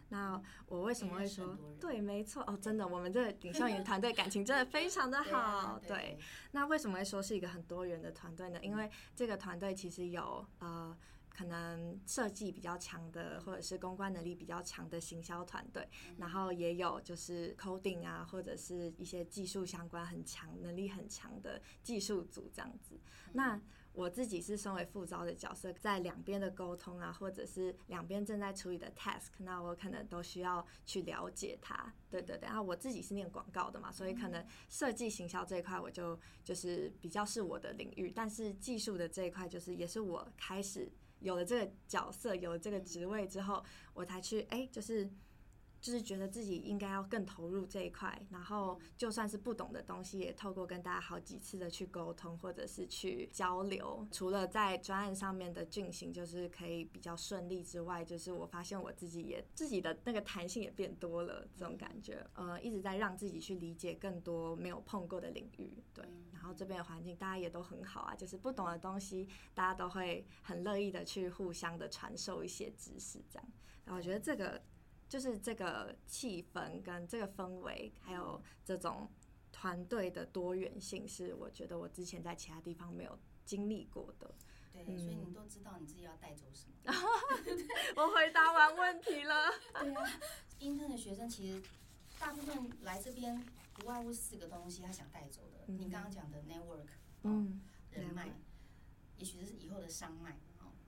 [0.09, 2.01] 那我为什么会说对？
[2.01, 5.79] 没错哦，真的，我们这个领袖营团队感情真的非常的好。
[5.87, 6.17] 对，
[6.51, 8.59] 那为什么会说是一个很多元的团队呢？
[8.61, 10.97] 因为这个团队其实有呃。
[11.31, 22.99] 可能设计比较强的，或者是公关能力比较强的行销团队，然后也有就是 coding 啊，或者是一些技术相关很强、能力很强的技术组这样子。
[23.31, 23.57] 那
[23.93, 31.93] 我自己是身为副招的角色，在两边的沟通啊，或者是两边正在处理的 task，那我可能都需要去了解它。
[32.09, 40.91] 对对对，然后我自己是念广告的嘛，所以可能设计行销这一块我就就是比较是我的领域，但是技术的这一块就是也是我开始。
[41.21, 43.61] 有了这个角色，有了这个职位之后，
[43.93, 45.05] 我才去哎、欸，就是
[45.81, 66.03] 就是觉得自己应该要更投入这一块，然后就算是不懂的东西，也透过跟大家好几次的去沟通或者是去交流，除了在专案上面的进行就是可以比较顺利之外，就是我发现我自己也自己的那个弹性也变多了，这种感觉，呃，一直在让自己去理解更多没有碰过的领域，对，
[66.33, 73.47] 然后这边的环境大家也都很好啊，就是不懂的东西大家都会很乐意的去互相的传授一些知识，这样，
[73.85, 74.61] 然后我觉得这个。
[75.09, 79.09] 就是这个气氛跟这个氛围，还有这种
[79.51, 84.35] 团队的多元性，是我觉得我之前在其他地方没有经历过的。
[84.71, 86.75] 对，嗯、所以你都知道你自己要带走什么。
[87.97, 89.49] 我回答完问题了。
[89.81, 90.05] 对啊
[90.59, 91.59] ，intern 的学生其实
[92.19, 93.43] 大部分来这边
[93.73, 95.65] 不外乎四个东西，他想带走的。
[95.65, 96.85] 嗯、你刚刚讲的 network，
[97.23, 98.29] 嗯，人脉，
[99.17, 100.39] 也许是以后的商脉。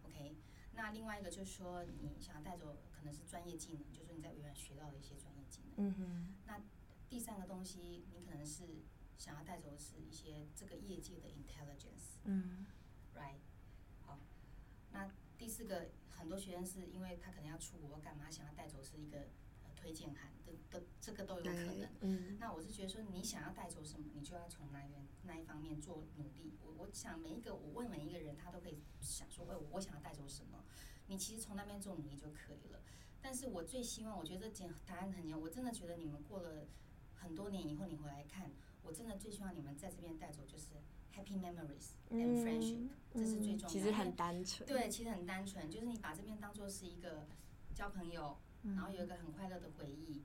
[0.06, 0.36] OK，
[0.76, 2.78] 那另外一个就是说，你想带走。
[3.02, 5.88] 可能是专业技能，就你在微软学到的一些专业技能。
[5.88, 6.36] 嗯哼。
[6.46, 6.62] 那
[7.10, 8.84] 第三个东西，你可能是
[9.18, 12.18] 想要带走的是一些这个业界的 intelligence。
[12.24, 12.66] 嗯。
[13.16, 13.40] Right。
[14.02, 14.20] 好。
[14.92, 19.28] 那第四个，很多学生是因为他可能要出国干嘛，想要带走是一个
[19.76, 21.90] 推荐函的的，这个都有可能。
[22.02, 22.38] 嗯。
[22.40, 26.58] 那我是觉得说，你想要带走什么，你就要从那边那一方面做努力。
[26.64, 30.64] 我我想每一个我问每一个人，他都可以想说，喂，我想要带走什么。
[31.08, 32.82] 你其实从那边做努力就可以了，
[33.22, 36.66] 但是我最希望，我觉得简答案很简，我真的觉得你们过了
[37.16, 38.52] 很多年以后，你回来看，
[38.84, 40.70] 我真的最希望你们在这边带走就是
[41.16, 43.70] happy memories and friendship，这是最重要的。
[43.70, 44.68] 其实很单纯。
[44.68, 47.28] 对，其实很单纯，就是你把这边当做是一个
[47.74, 50.24] 交朋友，然后有一个很快乐的回忆。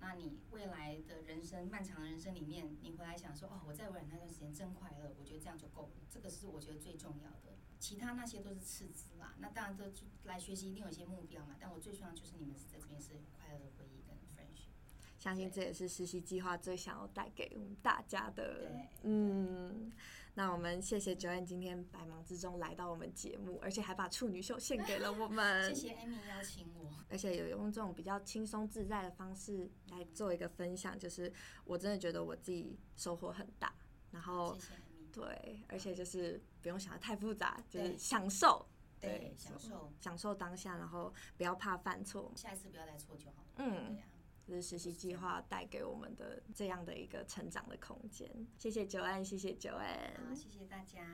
[0.00, 7.56] 那你未来的人生漫长的人生里面，你回来想说，哦，我在微软那段时间真快乐，我觉得这样就够了，这个是我觉得最重要的。
[7.80, 9.92] 其他那些都是次之啦，那当然这
[10.24, 11.56] 来学习一定有一些目标嘛。
[11.60, 14.70] 但我最重要就是你们是在这边是有快乐的回忆跟 friendship。
[15.16, 18.68] 相信这也是实习计划最想要带给我们大家的。
[18.68, 19.92] 对，嗯，
[20.38, 25.64] 那我们谢谢 Joanne 今天百忙之中来到我们节目，而且还把处女秀献给了我们。
[25.74, 31.32] 谢谢 Amy 邀请我，而且有用这种比较轻松自在的方式来做一个分享，就是
[31.64, 33.74] 我真的觉得我自己收获很大。
[34.12, 34.54] 然后。
[34.54, 34.74] 谢谢
[35.10, 38.64] 对，而且就是不用想得太复杂，就是享受，
[39.00, 43.48] 对，享受，享受当下，然后不要怕犯错，下一次不要再错就好了。
[43.56, 44.06] 嗯，对啊，
[44.48, 48.26] 这是实习计划带给我们的这样的一个成长的空间。
[48.56, 51.06] 谢谢 Joanne，谢谢 Joanne，好，谢谢大家。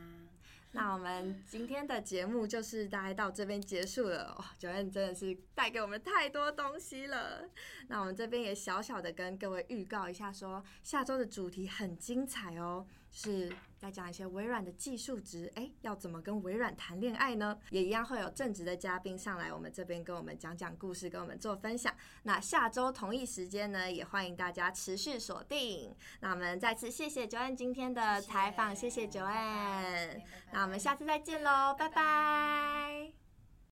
[0.70, 4.36] 那我们今天的节目就是大概到这边结束了。
[4.38, 7.48] 哇，Joanne 真的是带给我们太多东西了。
[7.88, 13.50] 那我们这边也小小的跟各位预告一下说，说下周的主题很精彩哦，是。
[13.80, 17.54] 要讲一些微软的技术值，哎，要怎么跟微软谈恋爱呢？
[17.68, 21.94] 也一样会有正职的嘉宾上来，我们这边跟我们讲讲故事，跟我们做分享。
[22.22, 25.94] 那下周同一时间呢，也欢迎大家持续锁定。
[26.20, 30.22] 那我们再次谢谢 Joanne 今天的采访，谢谢 Joanne。
[30.50, 31.94] 那我们下次再见喽，拜拜。
[31.94, 33.23] 拜拜。